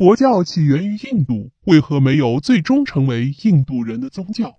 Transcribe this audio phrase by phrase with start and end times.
[0.00, 4.54] 佛教起源于印度，为何没有最终成为印度人的宗教？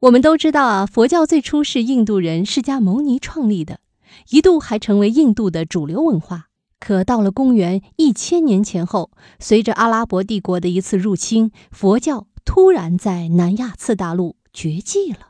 [0.00, 3.80] 我们都知道啊，佛教最初是印度人释迦牟尼创立的，
[4.28, 6.48] 一度还成为印度的主流文化。
[6.78, 15.28] 可到了公元一千年前后，随着阿拉伯帝国的一次入侵，佛教突然在南亚次大陆绝迹了。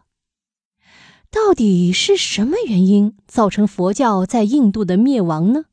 [1.30, 5.66] 到底是什么原因造成佛教在印度的灭亡呢？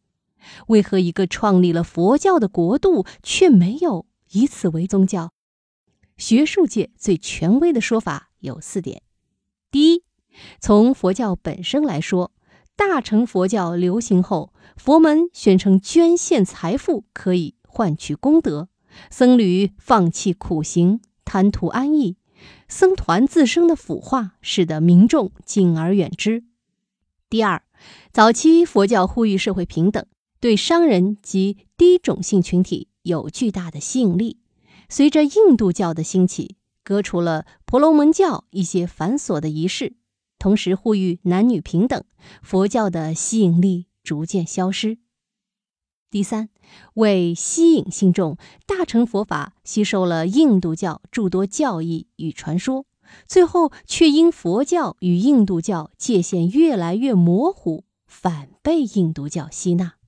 [0.68, 5.32] 为何一个创立了佛教的国度却没有以此为宗教？
[6.18, 9.02] 学术界最权威的说法有四点：
[9.72, 10.04] 第一，
[10.60, 12.32] 从佛教本身来说。
[12.78, 18.70] 大乘佛教流行后，佛门宣称捐献财富可以换取功德，
[19.12, 22.18] 僧侣放弃苦行，贪图安逸，
[22.68, 26.44] 僧团自身的腐化使得民众敬而远之。
[27.30, 27.62] 第二，
[28.12, 30.04] 早期佛教呼吁社会平等，
[30.42, 34.40] 对商人及低种姓群体有巨大的吸引力。
[34.90, 39.94] 随着印度教的兴起，革除了婆罗门教一些繁琐的仪式。
[40.40, 42.04] 同时呼吁男女平等，
[42.42, 44.98] 佛教的吸引力逐渐消失。
[46.10, 46.50] 第三，
[46.96, 52.88] 为吸引信众，大乘佛法吸收了印度教诸多教义与传说，
[53.28, 60.01] 最后却因佛教与印度教界限越来越模糊，反被印度教吸纳。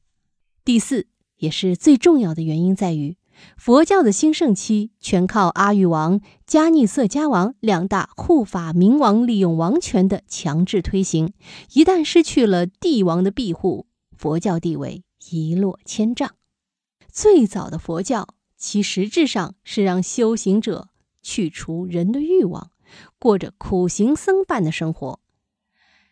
[0.66, 3.18] 第四，也是最重要的原因在于。
[3.58, 11.34] 佛教的兴盛期全靠阿育王、迦尼色迦王两大护法明王利用王权的强制推行，
[11.74, 16.36] 一旦失去了帝王的庇护，佛教地位一落千丈。
[17.12, 20.90] 最早的佛教，其实质上是让修行者
[21.22, 22.72] 去除人的欲望，
[23.20, 25.20] 过着苦行僧般的生活。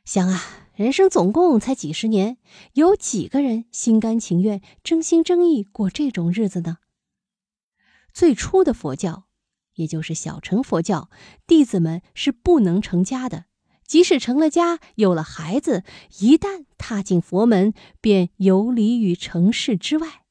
[0.04, 2.38] 想啊，人生总共才几十年，
[2.74, 6.78] 有几个人心甘情愿、真心真意过这种日子呢？
[8.14, 9.26] 最初的佛教，
[9.76, 11.10] 也就是小乘佛教，
[11.46, 13.46] 弟子们是不能成家的。
[13.86, 15.84] 即使成了家，有了孩子，
[16.20, 20.24] 一旦踏进佛门，便游离于尘世之外。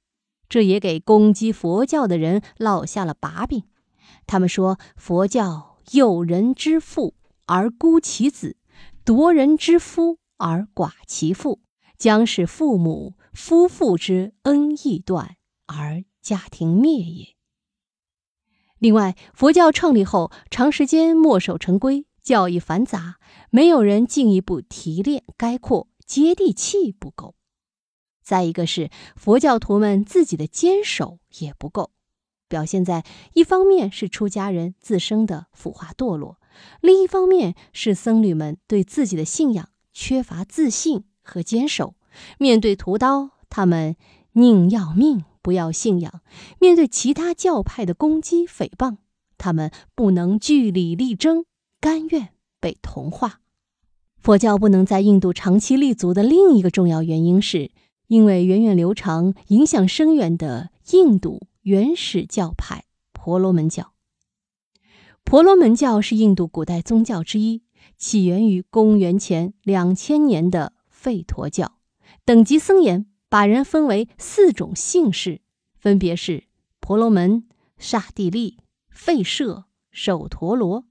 [0.48, 3.64] 这也给攻击佛教的人落下了把柄。
[4.26, 8.56] 他们说，佛教诱人之父而孤其子，
[9.04, 11.60] 夺人之夫而寡其父，
[11.98, 15.36] 将使父母夫妇之恩义断，
[15.66, 17.36] 而家庭灭也。
[18.78, 23.18] 另外，佛教创立后，长时间墨守成规，教义繁杂，
[23.50, 27.34] 没有人进一步提炼概括，接地气不够。
[28.22, 31.90] 再一个是佛教徒们自己的坚守也不够，
[32.48, 36.40] 表现在一方面是出家人自身的腐化堕落，
[36.80, 39.68] 另一方面是僧侣们对自己的信仰
[40.00, 41.94] 缺乏自信和坚守，
[42.38, 43.96] 面对屠刀，他们
[44.32, 45.24] 宁要命。
[45.42, 46.20] 不要信仰，
[46.58, 48.98] 面对其他教派的攻击诽谤，
[49.38, 51.46] 他们不能据理力争，
[51.80, 52.28] 甘愿
[52.60, 53.40] 被同化。
[54.18, 57.70] 佛教不能在印度长期立足的另一个重要原因，是
[58.08, 62.84] 因为源远流长、影响深远的印度原始教派
[63.14, 63.92] 婆罗门教。
[65.24, 67.62] 婆罗门教是印度古代宗教之一，
[67.96, 71.78] 起源于公元前两千年的吠陀教，
[72.24, 73.06] 等级森严。
[73.30, 75.40] 把人分为四种姓氏，
[75.78, 76.48] 分别是
[76.80, 77.44] 婆罗门、
[77.78, 78.58] 刹帝利、
[78.92, 80.84] 吠舍、首陀罗。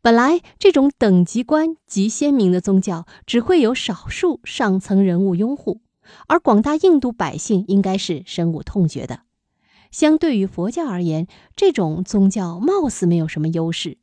[0.00, 5.82] 本来这种等级观极鲜明的宗教，只会有少数上层人物拥护，
[6.26, 9.24] 而广大印度百姓应该是深恶痛绝的。
[9.90, 13.98] 相对于佛教而言，这种宗教貌似没有什么优势。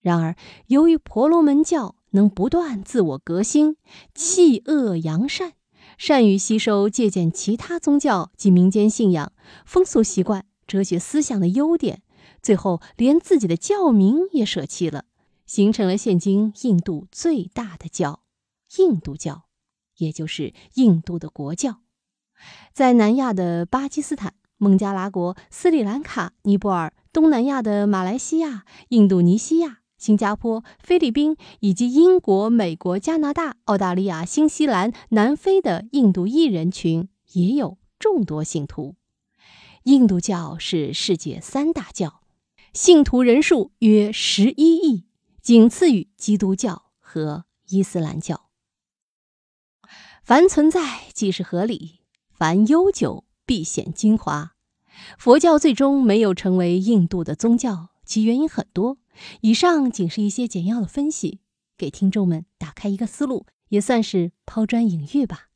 [0.00, 0.36] 然而，
[0.66, 3.76] 由于婆罗门教能不断自我革新，
[4.14, 5.54] 弃恶扬善。
[5.96, 9.32] 善于吸收借鉴其他宗教及民间信仰、
[9.66, 12.02] 风俗习惯、哲学思想的优点，
[12.40, 15.06] 最后连自己的教名也舍弃了，
[15.44, 18.22] 形成了现今印度最大的教——
[18.78, 19.46] 印度教，
[19.96, 21.80] 也就是印度的国教。
[22.72, 29.80] 在南亚的巴基斯坦、孟加拉国、斯里兰卡、尼泊尔、东南亚的马来西亚、印度尼西亚。
[29.98, 38.94] 新加坡、菲律宾以及英国、美国、加拿大、澳大利亚、新西兰、南非的印度裔人群也有众多信徒。
[39.82, 42.20] 印度教是世界三大教，
[42.72, 45.06] 信徒人数约十一亿，
[45.42, 48.48] 仅次于基督教和伊斯兰教。
[50.22, 54.52] 凡存在即是合理，凡悠久必显精华。
[55.16, 58.98] 佛教最终没有成为印度的宗教，其原因很多。
[59.42, 61.40] 以上仅是一些简要的分析，
[61.76, 65.50] 给听众们打开一个思路，也算是抛砖引玉吧。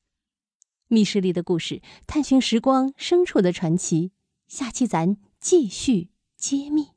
[0.88, 4.12] 密室里的故事，探寻时光深处的传奇。
[4.46, 6.88] 下期咱继续揭秘。